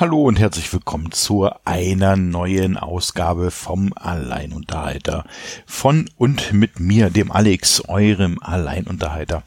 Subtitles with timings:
[0.00, 5.24] Hallo und herzlich willkommen zu einer neuen Ausgabe vom Alleinunterhalter.
[5.66, 9.42] Von und mit mir, dem Alex, eurem Alleinunterhalter.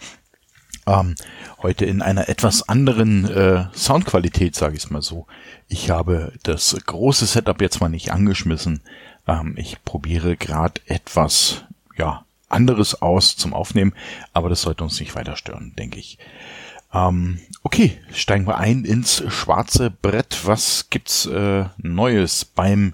[0.86, 1.16] Ähm,
[1.62, 5.26] heute in einer etwas anderen äh, Soundqualität, sage ich mal so.
[5.70, 8.82] Ich habe das große Setup jetzt mal nicht angeschmissen.
[9.30, 11.64] Ähm, ich probiere gerade etwas,
[11.98, 13.94] ja, anderes aus zum Aufnehmen,
[14.34, 16.18] aber das sollte uns nicht weiter stören, denke ich.
[16.94, 20.42] Ähm, okay, steigen wir ein ins schwarze Brett.
[20.46, 22.94] Was gibt's äh, Neues beim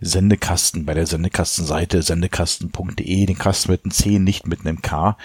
[0.00, 5.16] Sendekasten, bei der Sendekastenseite sendekasten.de, den Kasten mit einem C, nicht mit einem K.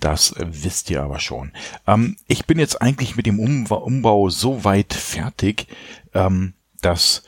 [0.00, 1.52] Das wisst ihr aber schon.
[1.86, 5.66] Ähm, ich bin jetzt eigentlich mit dem Umbau, Umbau so weit fertig,
[6.14, 7.22] ähm, dass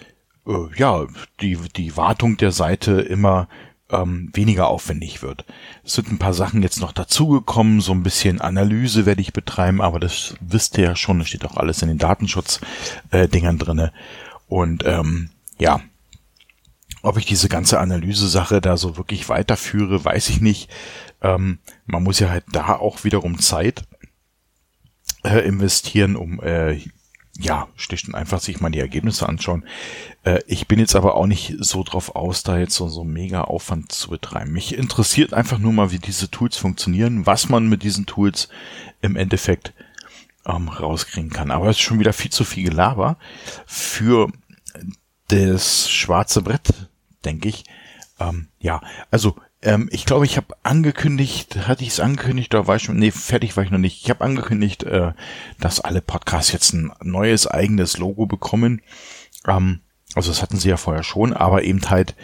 [0.47, 1.07] äh, ja
[1.41, 3.49] die, die Wartung der Seite immer
[3.91, 5.45] ähm, weniger aufwendig wird.
[5.85, 9.81] Es sind ein paar Sachen jetzt noch dazugekommen, so ein bisschen Analyse werde ich betreiben,
[9.81, 13.93] aber das wisst ihr ja schon, das steht auch alles in den Datenschutz-Dingern äh, drinne.
[14.49, 15.81] Und ähm, ja,
[17.03, 20.71] ob ich diese ganze Analyse-Sache da so wirklich weiterführe, weiß ich nicht.
[21.23, 23.85] Ähm, man muss ja halt da auch wiederum Zeit
[25.25, 26.81] äh, investieren, um äh,
[27.41, 29.65] ja, schlicht und einfach sich mal die Ergebnisse anschauen.
[30.25, 33.43] Äh, ich bin jetzt aber auch nicht so drauf aus, da jetzt so, so mega
[33.43, 34.53] Aufwand zu betreiben.
[34.53, 38.49] Mich interessiert einfach nur mal, wie diese Tools funktionieren, was man mit diesen Tools
[39.01, 39.73] im Endeffekt
[40.47, 41.51] ähm, rauskriegen kann.
[41.51, 43.17] Aber es ist schon wieder viel zu viel Gelaber
[43.67, 44.31] für
[45.29, 46.89] das schwarze Brett,
[47.25, 47.65] denke ich.
[48.19, 52.77] Ähm, ja, also ähm, ich glaube, ich habe angekündigt, hatte ich es angekündigt, da war
[52.77, 54.03] ich schon, nee, fertig war ich noch nicht.
[54.03, 55.13] Ich habe angekündigt, äh,
[55.59, 58.83] dass alle Podcasts jetzt ein neues eigenes Logo bekommen.
[59.47, 59.81] Ähm,
[60.15, 62.17] also das hatten sie ja vorher schon, aber eben halt,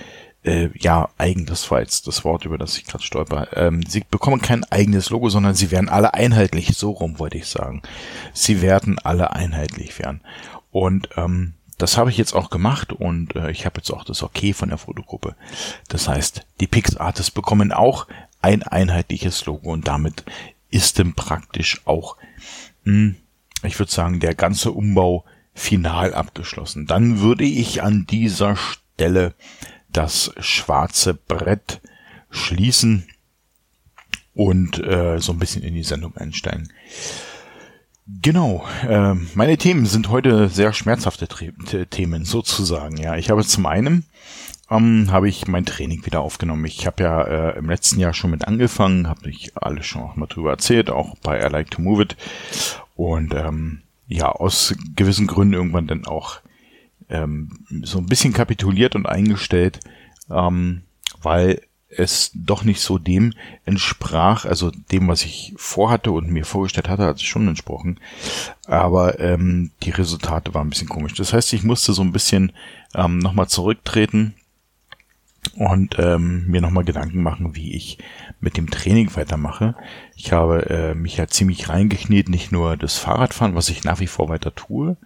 [0.45, 3.49] äh, ja, eigen, das war jetzt das Wort, über das ich gerade stolper.
[3.55, 7.47] Ähm, sie bekommen kein eigenes Logo, sondern sie werden alle einheitlich, so rum wollte ich
[7.47, 7.83] sagen.
[8.33, 10.23] Sie werden alle einheitlich werden.
[10.71, 14.23] Und ähm, das habe ich jetzt auch gemacht und äh, ich habe jetzt auch das
[14.23, 15.37] Okay von der Fotogruppe.
[15.89, 18.07] Das heißt, die PixArtists bekommen auch
[18.41, 20.25] ein einheitliches Logo und damit
[20.71, 22.17] ist dann praktisch auch,
[22.85, 23.17] mh, hm,
[23.63, 26.87] ich würde sagen, der ganze Umbau final abgeschlossen.
[26.87, 29.35] Dann würde ich an dieser Stelle
[29.89, 31.81] das schwarze Brett
[32.31, 33.09] schließen
[34.35, 36.71] und äh, so ein bisschen in die Sendung einsteigen.
[38.09, 41.27] Genau, äh, meine Themen sind heute sehr schmerzhafte
[41.91, 42.97] Themen sozusagen.
[42.99, 44.05] Ja, ich habe zum einen
[44.71, 46.65] ähm, habe ich mein Training wieder aufgenommen.
[46.67, 50.15] Ich habe ja äh, im letzten Jahr schon mit angefangen, habe ich alles schon auch
[50.15, 52.17] mal drüber erzählt, auch bei I Like to Move It
[52.95, 56.39] und ähm, ja aus gewissen Gründen irgendwann dann auch
[57.09, 59.81] ähm, so ein bisschen kapituliert und eingestellt,
[60.31, 60.83] ähm,
[61.23, 63.33] weil es doch nicht so dem
[63.65, 68.01] entsprach, also dem, was ich vorhatte und mir vorgestellt hatte, hat es schon entsprochen.
[68.67, 71.15] Aber ähm, die Resultate waren ein bisschen komisch.
[71.15, 72.53] Das heißt, ich musste so ein bisschen
[72.95, 74.35] ähm, nochmal zurücktreten
[75.55, 77.99] und ähm, mir nochmal Gedanken machen, wie ich
[78.41, 79.77] mit dem Training weitermache.
[80.17, 84.09] Ich habe äh, mich ja ziemlich reingekniet, nicht nur das Fahrradfahren, was ich nach wie
[84.09, 84.97] vor weiter tue,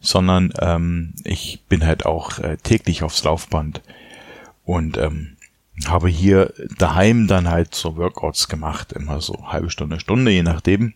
[0.00, 3.82] sondern ähm, ich bin halt auch äh, täglich aufs Laufband
[4.64, 5.36] und ähm,
[5.86, 10.94] habe hier daheim dann halt so Workouts gemacht, immer so halbe Stunde, Stunde, je nachdem,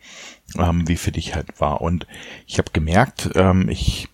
[0.56, 1.80] ähm, wie fit ich halt war.
[1.80, 2.06] Und
[2.46, 4.08] ich habe gemerkt, ähm, ich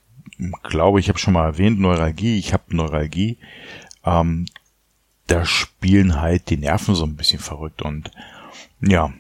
[0.63, 3.39] glaube, ich habe schon mal erwähnt, Neuralgie, ich habe Neuralgie,
[4.05, 4.47] ähm,
[5.27, 8.11] da spielen halt die Nerven so ein bisschen verrückt und
[8.81, 9.13] ja,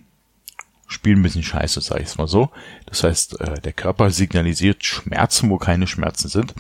[0.87, 2.51] spielen ein bisschen scheiße, sag ich mal so.
[2.87, 6.55] Das heißt, äh, der Körper signalisiert Schmerzen, wo keine Schmerzen sind.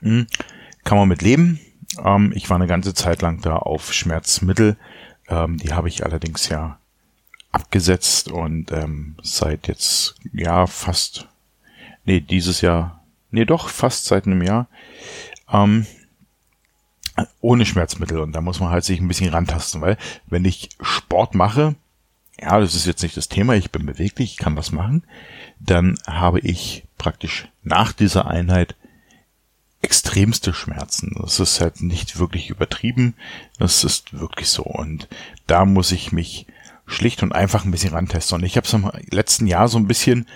[0.00, 0.26] Hm,
[0.84, 1.60] kann man mit leben,
[2.04, 4.76] ähm, ich war eine ganze Zeit lang da auf Schmerzmittel.
[5.28, 6.78] Ähm, die habe ich allerdings ja
[7.52, 11.28] abgesetzt und ähm, seit jetzt ja fast
[12.04, 14.68] nee dieses Jahr nee doch fast seit einem Jahr
[15.52, 15.86] ähm,
[17.40, 21.34] ohne Schmerzmittel und da muss man halt sich ein bisschen rantasten, weil wenn ich Sport
[21.34, 21.74] mache,
[22.40, 25.04] ja, das ist jetzt nicht das Thema, ich bin beweglich, ich kann was machen,
[25.60, 28.74] dann habe ich praktisch nach dieser Einheit
[29.82, 31.16] extremste Schmerzen.
[31.20, 33.14] Das ist halt nicht wirklich übertrieben.
[33.58, 34.62] Das ist wirklich so.
[34.62, 35.08] Und
[35.46, 36.46] da muss ich mich
[36.86, 38.38] schlicht und einfach ein bisschen rantesten.
[38.38, 40.26] Und ich habe es im letzten Jahr so ein bisschen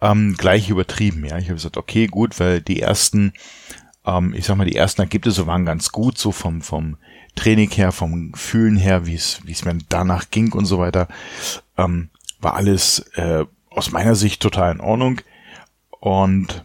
[0.00, 1.24] ähm, gleich übertrieben.
[1.24, 3.32] Ja, ich habe gesagt, okay, gut, weil die ersten,
[4.06, 6.96] ähm, ich sag mal, die ersten Ergebnisse waren ganz gut, so vom vom
[7.34, 11.08] Training her, vom Fühlen her, wie es wie es mir danach ging und so weiter,
[11.76, 12.10] ähm,
[12.40, 15.20] war alles äh, aus meiner Sicht total in Ordnung.
[16.00, 16.64] Und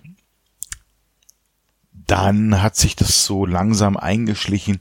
[2.09, 4.79] dann hat sich das so langsam eingeschlichen,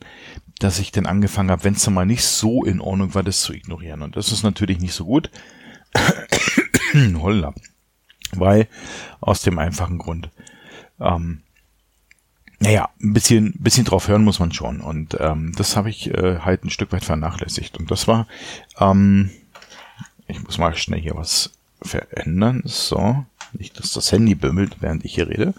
[0.58, 3.42] dass ich dann angefangen habe, wenn es dann mal nicht so in Ordnung war, das
[3.42, 4.02] zu ignorieren.
[4.02, 5.30] Und das ist natürlich nicht so gut.
[6.94, 7.54] Holla.
[8.32, 8.66] Weil
[9.20, 10.30] aus dem einfachen Grund,
[11.00, 11.42] ähm,
[12.60, 14.80] naja, ein bisschen, bisschen drauf hören muss man schon.
[14.80, 17.78] Und ähm, das habe ich äh, halt ein Stück weit vernachlässigt.
[17.78, 18.26] Und das war,
[18.80, 19.30] ähm,
[20.26, 21.52] ich muss mal schnell hier was
[21.82, 22.62] verändern.
[22.64, 25.54] So, nicht, dass das Handy bimmelt, während ich hier rede.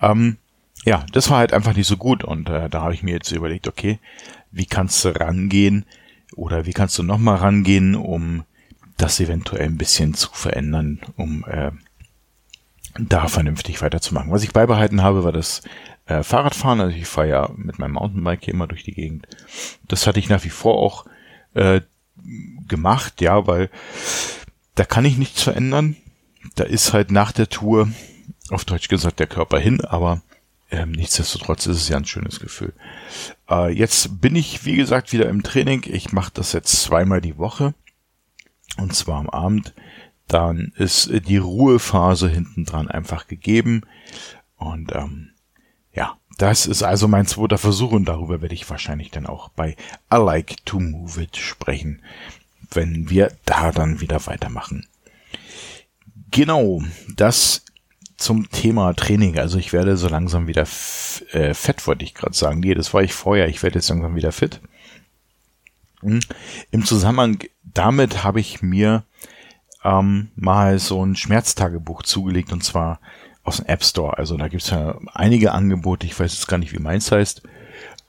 [0.00, 0.36] Ähm,
[0.84, 2.24] ja, das war halt einfach nicht so gut.
[2.24, 3.98] Und äh, da habe ich mir jetzt überlegt, okay,
[4.50, 5.84] wie kannst du rangehen
[6.34, 8.44] oder wie kannst du nochmal rangehen, um
[8.96, 11.70] das eventuell ein bisschen zu verändern, um äh,
[12.98, 14.30] da vernünftig weiterzumachen.
[14.30, 15.62] Was ich beibehalten habe, war das
[16.06, 16.80] äh, Fahrradfahren.
[16.80, 19.26] Also ich fahre ja mit meinem Mountainbike hier immer durch die Gegend.
[19.88, 21.06] Das hatte ich nach wie vor auch
[21.54, 21.80] äh,
[22.68, 23.70] gemacht, ja, weil
[24.74, 25.96] da kann ich nichts verändern.
[26.56, 27.88] Da ist halt nach der Tour,
[28.50, 30.22] auf Deutsch gesagt, der Körper hin, aber
[30.70, 32.72] ähm, nichtsdestotrotz ist es ja ein schönes Gefühl.
[33.48, 35.84] Äh, jetzt bin ich, wie gesagt, wieder im Training.
[35.86, 37.74] Ich mache das jetzt zweimal die Woche.
[38.76, 39.74] Und zwar am Abend.
[40.28, 43.82] Dann ist die Ruhephase hinten dran einfach gegeben.
[44.56, 45.30] Und ähm,
[45.92, 49.76] ja, das ist also mein zweiter Versuch und darüber werde ich wahrscheinlich dann auch bei
[50.12, 52.02] I Like to Move It sprechen,
[52.70, 54.86] wenn wir da dann wieder weitermachen.
[56.30, 56.80] Genau,
[57.16, 57.64] das
[58.20, 59.38] zum Thema Training.
[59.38, 60.66] Also ich werde so langsam wieder
[61.32, 62.60] äh, fett, wollte ich gerade sagen.
[62.60, 63.48] Nee, das war ich vorher.
[63.48, 64.60] Ich werde jetzt langsam wieder fit.
[66.00, 66.20] Hm.
[66.70, 69.04] Im Zusammenhang damit habe ich mir
[69.84, 73.00] ähm, mal so ein Schmerztagebuch zugelegt und zwar
[73.42, 74.18] aus dem App Store.
[74.18, 77.42] Also da gibt's ja einige Angebote, ich weiß jetzt gar nicht, wie meins heißt.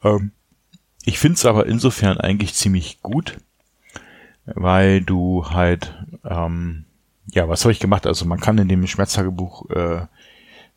[0.04, 0.32] Ähm,
[1.04, 3.38] ich finde es aber insofern eigentlich ziemlich gut,
[4.46, 6.86] weil du halt, ähm,
[7.28, 8.08] ja, was habe ich gemacht?
[8.08, 10.06] Also man kann in dem Schmerztagebuch äh,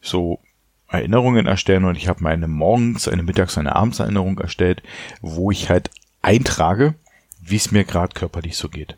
[0.00, 0.40] so
[0.88, 4.82] Erinnerungen erstellen und ich habe meine morgens, eine mittags, eine abends Erinnerung erstellt,
[5.20, 5.90] wo ich halt
[6.22, 6.94] eintrage,
[7.40, 8.96] wie es mir gerade körperlich so geht.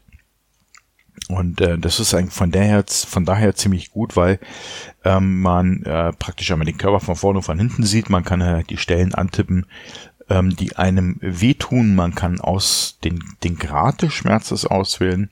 [1.29, 4.39] Und äh, das ist eigentlich von daher, von daher ziemlich gut, weil
[5.05, 8.11] ähm, man äh, praktisch einmal den Körper von vorne und von hinten sieht.
[8.11, 9.67] Man kann äh, die Stellen antippen,
[10.29, 11.97] ähm, die einem wehtun.
[11.97, 15.31] Man kann aus den, den Grad des Schmerzes auswählen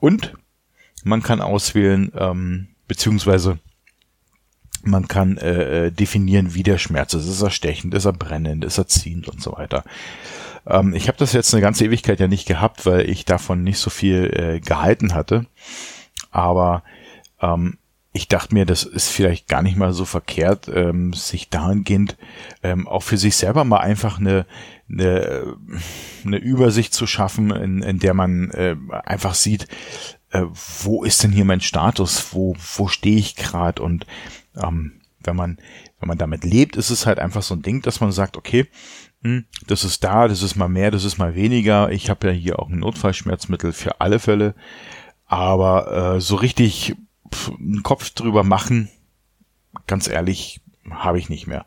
[0.00, 0.34] und
[1.04, 3.58] man kann auswählen, ähm, beziehungsweise
[4.82, 7.26] man kann äh, äh definieren, wie der Schmerz ist.
[7.26, 9.84] Ist er stechend, ist er brennend, ist er ziehend und so weiter.
[10.66, 13.78] Ähm, ich habe das jetzt eine ganze Ewigkeit ja nicht gehabt, weil ich davon nicht
[13.78, 15.46] so viel äh, gehalten hatte.
[16.30, 16.82] Aber
[17.40, 17.78] ähm,
[18.16, 22.16] ich dachte mir, das ist vielleicht gar nicht mal so verkehrt, ähm, sich dahingehend
[22.62, 24.46] ähm, auch für sich selber mal einfach eine,
[24.88, 25.56] eine,
[26.24, 29.66] eine Übersicht zu schaffen, in, in der man äh, einfach sieht,
[30.34, 30.46] äh,
[30.82, 34.04] wo ist denn hier mein Status, wo, wo stehe ich gerade und
[34.56, 35.58] ähm, wenn man,
[36.00, 38.66] wenn man damit lebt, ist es halt einfach so ein Ding, dass man sagt, okay,
[39.22, 41.90] hm, das ist da, das ist mal mehr, das ist mal weniger.
[41.90, 44.54] Ich habe ja hier auch ein Notfallschmerzmittel für alle Fälle.
[45.24, 46.96] Aber äh, so richtig
[47.32, 48.90] pff, einen Kopf drüber machen,
[49.86, 50.60] ganz ehrlich,
[50.90, 51.64] habe ich nicht mehr.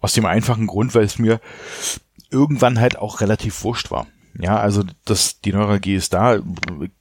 [0.00, 1.40] Aus dem einfachen Grund, weil es mir
[2.30, 4.06] irgendwann halt auch relativ wurscht war.
[4.38, 6.40] Ja, also das, die Neuralgie ist da,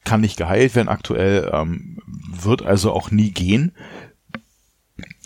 [0.03, 3.71] kann nicht geheilt werden aktuell, ähm, wird also auch nie gehen.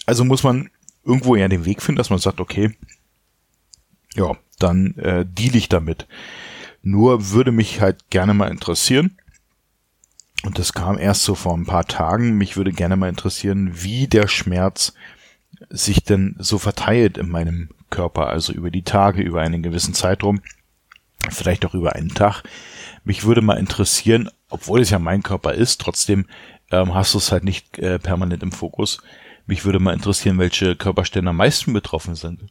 [0.05, 0.69] Also muss man
[1.03, 2.75] irgendwo eher den Weg finden, dass man sagt, okay,
[4.13, 6.07] ja, dann äh, deal ich damit.
[6.83, 9.17] Nur würde mich halt gerne mal interessieren,
[10.45, 14.07] und das kam erst so vor ein paar Tagen, mich würde gerne mal interessieren, wie
[14.07, 14.93] der Schmerz
[15.69, 20.41] sich denn so verteilt in meinem Körper, also über die Tage, über einen gewissen Zeitraum,
[21.31, 22.43] vielleicht auch über einen Tag.
[23.03, 26.25] Mich würde mal interessieren, obwohl es ja mein Körper ist, trotzdem
[26.71, 28.99] ähm, hast du es halt nicht äh, permanent im Fokus.
[29.45, 32.45] Mich würde mal interessieren, welche Körperstellen am meisten betroffen sind.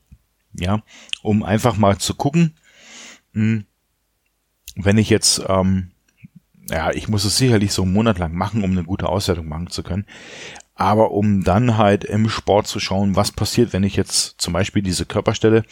[0.53, 0.83] Ja,
[1.23, 2.57] um einfach mal zu gucken,
[3.33, 3.67] hm,
[4.77, 5.91] wenn ich jetzt, ähm,
[6.71, 9.69] ja, ich muss es sicherlich so einen Monat lang machen, um eine gute Auswertung machen
[9.69, 10.07] zu können.
[10.77, 14.83] Aber um dann halt im Sport zu schauen, was passiert, wenn ich jetzt zum Beispiel
[14.83, 15.65] diese Körperstelle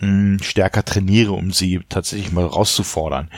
[0.00, 3.30] hm, stärker trainiere, um sie tatsächlich mal rauszufordern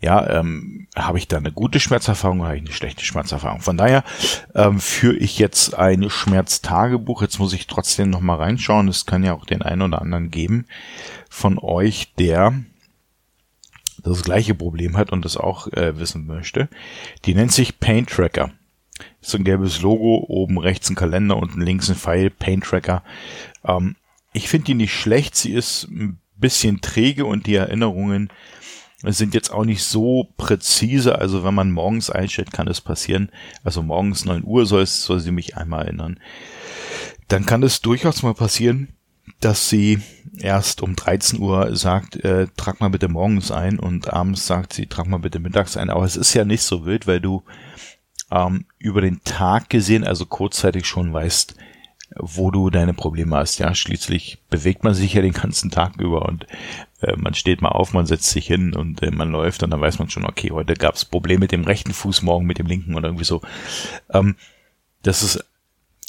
[0.00, 3.60] ja, ähm, habe ich da eine gute Schmerzerfahrung oder habe ich eine schlechte Schmerzerfahrung?
[3.60, 4.04] Von daher
[4.54, 7.20] ähm, führe ich jetzt ein Schmerztagebuch.
[7.22, 8.86] Jetzt muss ich trotzdem noch mal reinschauen.
[8.86, 10.66] Es kann ja auch den einen oder anderen geben
[11.28, 12.54] von euch, der
[14.04, 16.68] das gleiche Problem hat und das auch äh, wissen möchte.
[17.24, 18.52] Die nennt sich Paint Tracker.
[19.20, 23.02] ist ein gelbes Logo, oben rechts ein Kalender, unten links ein Pfeil, Paint Tracker.
[23.64, 23.96] Ähm,
[24.38, 25.34] ich finde die nicht schlecht.
[25.34, 28.30] Sie ist ein bisschen träge und die Erinnerungen
[29.02, 31.18] sind jetzt auch nicht so präzise.
[31.18, 33.30] Also wenn man morgens einstellt, kann es passieren.
[33.64, 36.20] Also morgens neun Uhr soll, es, soll sie mich einmal erinnern.
[37.26, 38.88] Dann kann es durchaus mal passieren,
[39.40, 40.00] dass sie
[40.38, 44.86] erst um 13 Uhr sagt, äh, trag mal bitte morgens ein und abends sagt sie,
[44.86, 45.90] trag mal bitte mittags ein.
[45.90, 47.42] Aber es ist ja nicht so wild, weil du
[48.30, 51.56] ähm, über den Tag gesehen, also kurzzeitig schon weißt,
[52.16, 53.58] wo du deine Probleme hast.
[53.58, 56.46] Ja, schließlich bewegt man sich ja den ganzen Tag über und
[57.00, 59.80] äh, man steht mal auf, man setzt sich hin und äh, man läuft und dann
[59.80, 62.66] weiß man schon, okay, heute gab es Probleme mit dem rechten Fuß, morgen mit dem
[62.66, 63.42] linken oder irgendwie so.
[64.10, 64.36] Ähm,
[65.02, 65.44] das ist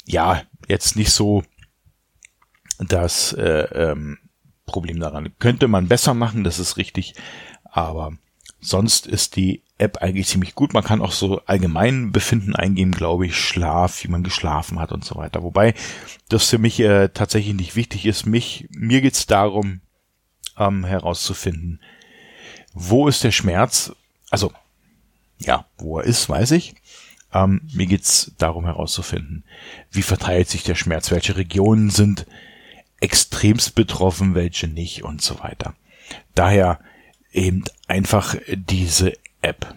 [0.06, 1.42] ja jetzt nicht so
[2.78, 4.18] das äh, ähm,
[4.66, 5.32] Problem daran.
[5.38, 7.14] Könnte man besser machen, das ist richtig,
[7.64, 8.12] aber
[8.60, 10.74] sonst ist die App eigentlich ziemlich gut.
[10.74, 15.04] Man kann auch so allgemein Befinden eingeben, glaube ich, Schlaf, wie man geschlafen hat und
[15.04, 15.42] so weiter.
[15.42, 15.74] Wobei
[16.28, 18.26] das für mich äh, tatsächlich nicht wichtig ist.
[18.26, 19.80] Mich, mir geht's darum,
[20.58, 21.80] ähm, herauszufinden,
[22.72, 23.92] wo ist der Schmerz?
[24.30, 24.52] Also,
[25.38, 26.74] ja, wo er ist, weiß ich.
[27.32, 29.44] Ähm, mir geht's darum herauszufinden,
[29.90, 32.26] wie verteilt sich der Schmerz, welche Regionen sind
[33.00, 35.74] extremst betroffen, welche nicht und so weiter.
[36.34, 36.80] Daher
[37.32, 39.74] eben einfach diese App.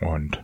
[0.00, 0.42] Und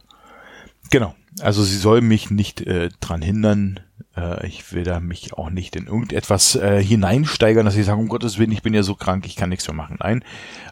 [0.90, 3.80] genau, also sie soll mich nicht äh, dran hindern.
[4.16, 8.08] Äh, ich will da mich auch nicht in irgendetwas äh, hineinsteigern, dass ich sage, um
[8.08, 9.96] Gottes Willen, ich bin ja so krank, ich kann nichts mehr machen.
[10.00, 10.24] Nein,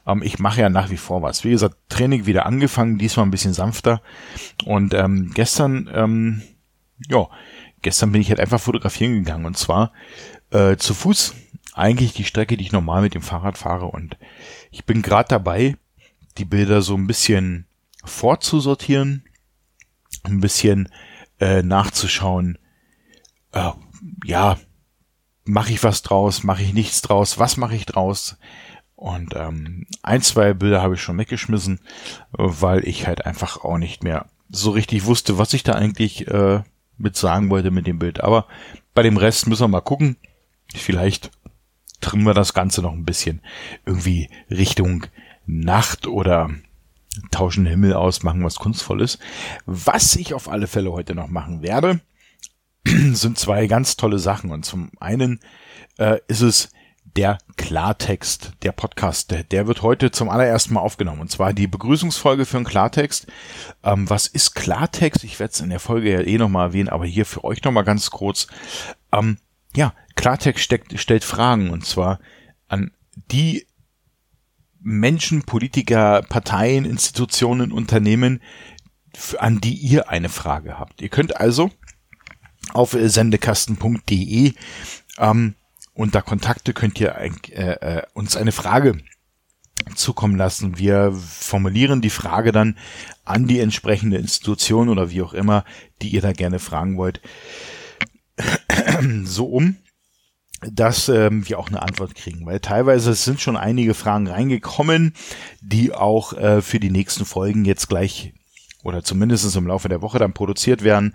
[0.06, 1.44] ähm, ich mache ja nach wie vor was.
[1.44, 4.02] Wie gesagt, Training wieder angefangen, diesmal ein bisschen sanfter.
[4.64, 6.42] Und ähm, gestern, ähm,
[7.08, 7.28] ja,
[7.82, 9.92] gestern bin ich halt einfach fotografieren gegangen und zwar
[10.50, 11.34] äh, zu Fuß.
[11.72, 14.16] Eigentlich die Strecke, die ich normal mit dem Fahrrad fahre und
[14.70, 15.76] ich bin gerade dabei,
[16.38, 17.66] die Bilder so ein bisschen
[18.04, 19.24] vorzusortieren,
[20.24, 20.88] ein bisschen
[21.38, 22.58] äh, nachzuschauen,
[23.52, 23.70] äh,
[24.24, 24.58] ja,
[25.44, 28.36] mache ich was draus, mache ich nichts draus, was mache ich draus?
[28.94, 31.80] Und ähm, ein, zwei Bilder habe ich schon weggeschmissen,
[32.32, 36.62] weil ich halt einfach auch nicht mehr so richtig wusste, was ich da eigentlich äh,
[36.98, 38.22] mit sagen wollte mit dem Bild.
[38.22, 38.46] Aber
[38.92, 40.16] bei dem Rest müssen wir mal gucken.
[40.74, 41.30] Vielleicht
[42.00, 43.40] trimmen wir das Ganze noch ein bisschen
[43.86, 45.06] irgendwie Richtung
[45.50, 46.50] Nacht oder
[47.30, 49.18] tauschen Himmel aus, machen was Kunstvolles.
[49.66, 52.00] Was ich auf alle Fälle heute noch machen werde,
[52.84, 54.50] sind zwei ganz tolle Sachen.
[54.50, 55.40] Und zum einen
[55.98, 56.70] äh, ist es
[57.16, 61.20] der Klartext, der Podcast, der, wird heute zum allerersten Mal aufgenommen.
[61.20, 63.26] Und zwar die Begrüßungsfolge für einen Klartext.
[63.82, 65.24] Ähm, was ist Klartext?
[65.24, 67.84] Ich werde es in der Folge ja eh nochmal erwähnen, aber hier für euch nochmal
[67.84, 68.46] ganz kurz.
[69.12, 69.38] Ähm,
[69.74, 72.20] ja, Klartext steckt, stellt Fragen und zwar
[72.68, 72.92] an
[73.30, 73.66] die
[74.80, 78.40] Menschen, Politiker, Parteien, Institutionen, Unternehmen,
[79.38, 81.02] an die ihr eine Frage habt.
[81.02, 81.70] Ihr könnt also
[82.72, 84.54] auf sendekasten.de
[85.18, 85.54] ähm,
[85.94, 88.98] unter Kontakte könnt ihr äh, äh, uns eine Frage
[89.94, 90.78] zukommen lassen.
[90.78, 92.78] Wir formulieren die Frage dann
[93.24, 95.64] an die entsprechende Institution oder wie auch immer,
[96.00, 97.20] die ihr da gerne fragen wollt,
[99.24, 99.76] so um,
[100.60, 105.14] dass ähm, wir auch eine Antwort kriegen, weil teilweise sind schon einige Fragen reingekommen,
[105.60, 108.34] die auch äh, für die nächsten Folgen jetzt gleich
[108.82, 111.14] oder zumindest im Laufe der Woche dann produziert werden.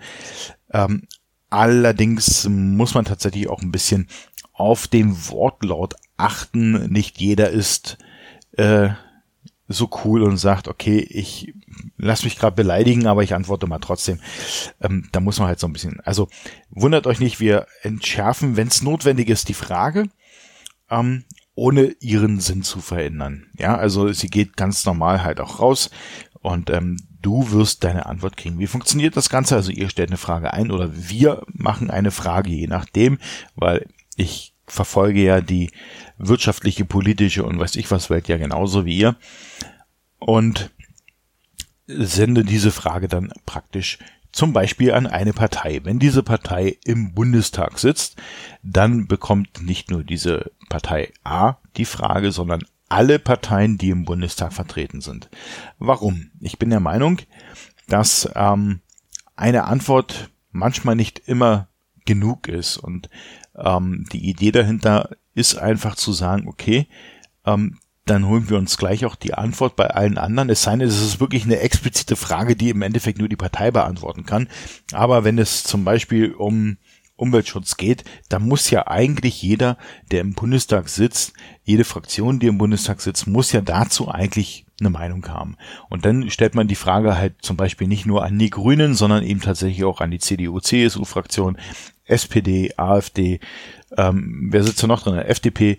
[0.72, 1.06] Ähm,
[1.50, 4.08] allerdings muss man tatsächlich auch ein bisschen
[4.52, 6.90] auf den Wortlaut achten.
[6.90, 7.98] Nicht jeder ist
[8.52, 8.90] äh,
[9.68, 11.54] so cool und sagt, okay, ich
[11.96, 14.20] lass mich gerade beleidigen, aber ich antworte mal trotzdem.
[14.80, 16.00] Ähm, da muss man halt so ein bisschen.
[16.00, 16.28] Also
[16.70, 20.08] wundert euch nicht, wir entschärfen, wenn es notwendig ist, die Frage,
[20.90, 23.46] ähm, ohne ihren Sinn zu verändern.
[23.58, 25.90] Ja, also sie geht ganz normal halt auch raus
[26.42, 28.58] und ähm, du wirst deine Antwort kriegen.
[28.58, 29.56] Wie funktioniert das Ganze?
[29.56, 33.18] Also ihr stellt eine Frage ein oder wir machen eine Frage, je nachdem,
[33.56, 35.70] weil ich verfolge ja die
[36.18, 39.16] wirtschaftliche, politische und weiß ich was Welt ja genauso wie ihr.
[40.26, 40.72] Und
[41.86, 44.00] sende diese Frage dann praktisch
[44.32, 45.82] zum Beispiel an eine Partei.
[45.84, 48.16] Wenn diese Partei im Bundestag sitzt,
[48.64, 54.52] dann bekommt nicht nur diese Partei A die Frage, sondern alle Parteien, die im Bundestag
[54.52, 55.30] vertreten sind.
[55.78, 56.32] Warum?
[56.40, 57.20] Ich bin der Meinung,
[57.86, 58.80] dass ähm,
[59.36, 61.68] eine Antwort manchmal nicht immer
[62.04, 63.08] genug ist und
[63.54, 66.88] ähm, die Idee dahinter ist einfach zu sagen, okay,
[67.44, 70.48] ähm, dann holen wir uns gleich auch die Antwort bei allen anderen.
[70.48, 73.70] Es sei denn, es ist wirklich eine explizite Frage, die im Endeffekt nur die Partei
[73.72, 74.48] beantworten kann.
[74.92, 76.78] Aber wenn es zum Beispiel um
[77.16, 79.76] Umweltschutz geht, dann muss ja eigentlich jeder,
[80.12, 81.32] der im Bundestag sitzt,
[81.64, 85.56] jede Fraktion, die im Bundestag sitzt, muss ja dazu eigentlich eine Meinung haben.
[85.88, 89.24] Und dann stellt man die Frage halt zum Beispiel nicht nur an die Grünen, sondern
[89.24, 91.58] eben tatsächlich auch an die CDU, CSU-Fraktion,
[92.04, 93.40] SPD, AfD,
[93.96, 95.18] ähm, wer sitzt da noch drin?
[95.18, 95.78] FDP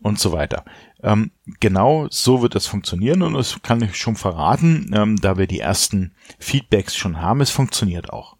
[0.00, 0.64] und so weiter.
[1.02, 5.46] Ähm, genau so wird das funktionieren und das kann ich schon verraten, ähm, da wir
[5.46, 8.36] die ersten Feedbacks schon haben, es funktioniert auch.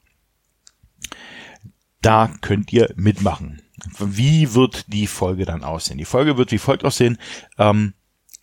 [2.01, 3.63] Da könnt ihr mitmachen.
[3.99, 5.99] Wie wird die Folge dann aussehen?
[5.99, 7.19] Die Folge wird wie folgt aussehen.
[7.59, 7.95] Ähm,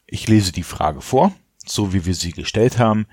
[0.05, 1.33] ich lese die Frage vor,
[1.65, 3.07] so wie wir sie gestellt haben,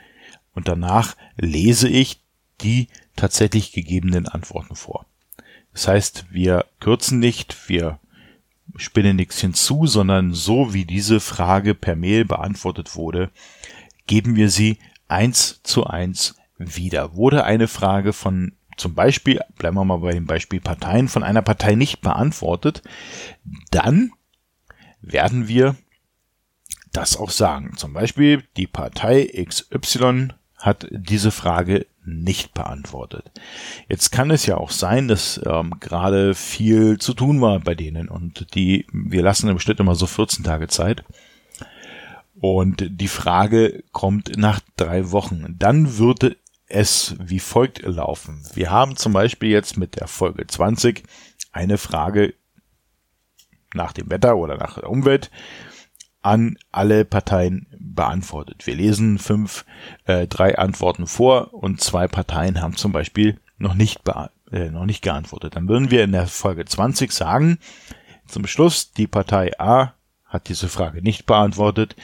[0.53, 2.21] und danach lese ich
[2.61, 5.07] die tatsächlich gegebenen Antworten vor.
[5.73, 8.01] Das heißt, wir kürzen nicht, wir
[8.77, 13.31] spinnen nichts hinzu, sondern so wie diese Frage per Mail beantwortet wurde,
[14.07, 17.15] geben wir sie eins zu eins wieder.
[17.15, 21.43] Wurde eine Frage von zum Beispiel, bleiben wir mal bei dem Beispiel Parteien, von einer
[21.43, 22.83] Partei nicht beantwortet,
[23.71, 24.13] dann
[25.03, 25.77] werden wir
[26.93, 27.77] das auch sagen.
[27.77, 33.31] Zum Beispiel, die Partei XY hat diese Frage nicht beantwortet.
[33.89, 38.09] Jetzt kann es ja auch sein, dass ähm, gerade viel zu tun war bei denen
[38.09, 41.05] und die, wir lassen im Schnitt immer so 14 Tage Zeit.
[42.41, 45.57] Und die Frage kommt nach drei Wochen.
[45.59, 46.37] Dann würde
[46.67, 48.43] es wie folgt laufen.
[48.55, 51.03] Wir haben zum Beispiel jetzt mit der Folge 20
[51.53, 52.35] eine Frage
[53.75, 55.31] nach dem Wetter oder nach der Umwelt
[56.23, 58.67] an alle Parteien beantwortet.
[58.67, 59.65] Wir lesen fünf,
[60.05, 64.01] äh, drei Antworten vor und zwei Parteien haben zum Beispiel noch nicht,
[64.53, 65.57] äh, noch nicht geantwortet.
[65.57, 67.59] Dann würden wir in der Folge 20 sagen,
[68.27, 71.97] zum Schluss, die Partei A hat diese Frage nicht beantwortet,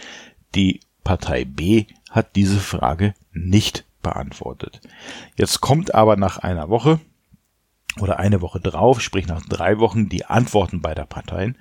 [0.55, 4.81] die Partei B hat diese Frage nicht beantwortet.
[5.37, 7.01] Jetzt kommt aber nach einer Woche
[8.01, 11.57] oder eine Woche drauf, sprich nach drei Wochen, die Antworten beider Parteien.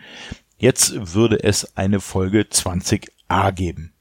[0.58, 3.94] Jetzt würde es eine Folge 20a geben,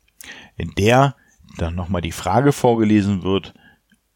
[0.56, 1.16] in der
[1.58, 3.54] dann nochmal die Frage vorgelesen wird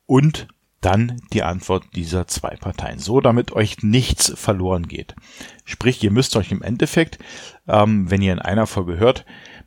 [0.07, 0.49] und
[0.81, 2.99] dann die Antwort dieser zwei Parteien.
[2.99, 5.17] So, damit euch nichts verloren geht.
[5.65, 7.19] Sprich, ihr müsst euch im Endeffekt,
[7.67, 9.25] ähm, wenn ihr in einer Folge hört,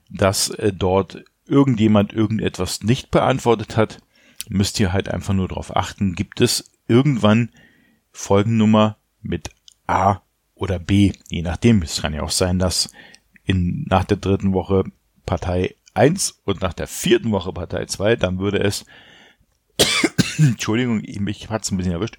[0.09, 3.99] dass äh, dort irgendjemand irgendetwas nicht beantwortet hat,
[4.47, 7.49] müsst ihr halt einfach nur darauf achten, gibt es irgendwann
[8.11, 9.51] Folgennummer mit
[9.87, 10.21] A
[10.61, 11.81] oder B, je nachdem.
[11.81, 12.91] Es kann ja auch sein, dass
[13.43, 14.83] in, nach der dritten Woche
[15.25, 18.85] Partei 1 und nach der vierten Woche Partei 2, dann würde es,
[20.37, 22.17] Entschuldigung, mich hat's ein bisschen erwischt,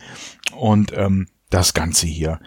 [0.55, 2.41] und ähm, das Ganze hier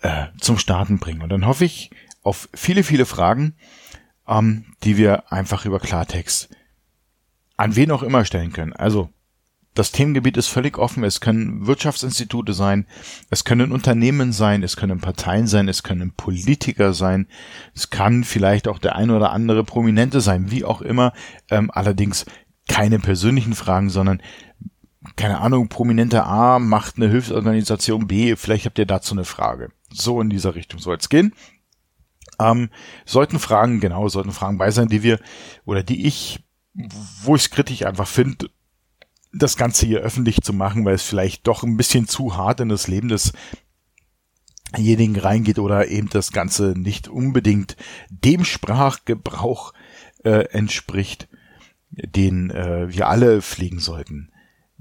[0.00, 1.20] äh, zum Starten bringen.
[1.20, 1.90] Und dann hoffe ich
[2.22, 3.56] auf viele, viele Fragen,
[4.26, 6.48] ähm, die wir einfach über Klartext
[7.56, 8.72] an wen auch immer stellen können.
[8.72, 9.10] Also
[9.74, 11.04] das Themengebiet ist völlig offen.
[11.04, 12.86] Es können Wirtschaftsinstitute sein,
[13.28, 17.26] es können Unternehmen sein, es können Parteien sein, es können Politiker sein,
[17.74, 21.12] es kann vielleicht auch der ein oder andere Prominente sein, wie auch immer.
[21.50, 22.24] Ähm, allerdings
[22.66, 24.22] keine persönlichen Fragen, sondern
[25.16, 29.70] keine Ahnung, Prominente A macht eine Hilfsorganisation B, vielleicht habt ihr dazu eine Frage.
[29.92, 31.34] So in dieser Richtung soll es gehen.
[32.40, 32.70] Ähm,
[33.04, 35.20] sollten Fragen, genau, sollten Fragen bei sein, die wir
[35.64, 36.42] oder die ich,
[37.22, 38.50] wo ich es kritisch einfach finde,
[39.32, 42.68] das Ganze hier öffentlich zu machen, weil es vielleicht doch ein bisschen zu hart in
[42.68, 43.08] das Leben
[44.76, 47.76] desjenigen reingeht oder eben das Ganze nicht unbedingt
[48.10, 49.72] dem Sprachgebrauch
[50.24, 51.28] äh, entspricht,
[51.90, 54.32] den äh, wir alle pflegen sollten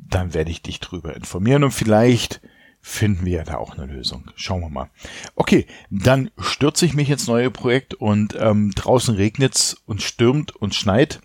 [0.09, 2.41] dann werde ich dich drüber informieren und vielleicht
[2.81, 4.29] finden wir ja da auch eine Lösung.
[4.35, 4.89] Schauen wir mal.
[5.35, 10.75] Okay, dann stürze ich mich ins neue Projekt und ähm, draußen regnet's und stürmt und
[10.75, 11.21] schneit.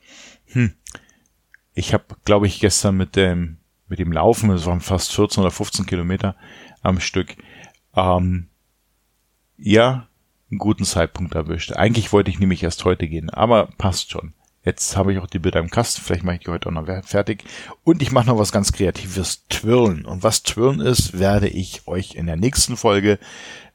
[0.47, 0.75] Hm.
[1.75, 5.51] Ich habe, glaube ich, gestern mit dem mit dem Laufen, es waren fast 14 oder
[5.51, 6.37] 15 Kilometer
[6.83, 7.37] am Stück,
[7.97, 8.49] ähm,
[9.57, 10.09] ja,
[10.51, 11.73] einen guten Zeitpunkt erwischt.
[11.73, 14.35] Eigentlich wollte ich nämlich erst heute gehen, aber passt schon.
[14.65, 16.87] Jetzt habe ich auch die Bilder im Kasten, vielleicht mache ich die heute auch noch
[17.05, 17.45] fertig.
[17.85, 20.05] Und ich mache noch was ganz Kreatives, Twirlen.
[20.05, 23.19] Und was Twirlen ist, werde ich euch in der nächsten Folge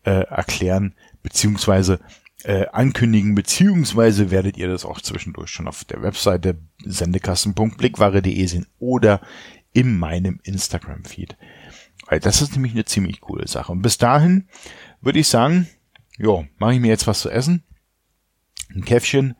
[0.03, 0.93] äh, erklären,
[1.23, 1.99] beziehungsweise
[2.43, 9.21] äh, ankündigen, beziehungsweise werdet ihr das auch zwischendurch schon auf der Webseite sendekasten.blickware.de sehen oder
[9.71, 11.37] in meinem Instagram-Feed.
[12.21, 13.71] Das ist nämlich eine ziemlich coole Sache.
[13.71, 14.47] Und bis dahin
[15.01, 15.67] würde ich sagen,
[16.17, 17.63] jo, mache ich mir jetzt was zu essen,
[18.75, 19.35] ein Käffchen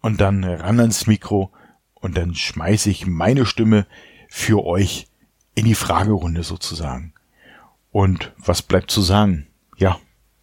[0.00, 1.50] und dann ran ans Mikro
[1.94, 3.86] und dann schmeiße ich meine Stimme
[4.28, 5.08] für euch
[5.54, 7.12] in die Fragerunde sozusagen.
[7.92, 9.48] Und was bleibt zu sagen?
[9.76, 9.98] Ja,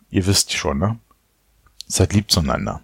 [0.09, 0.99] ihr wisst schon, ne?
[1.87, 2.81] Seid lieb zueinander.